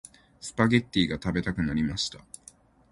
[0.39, 2.25] スパゲッティが食べたくなりました。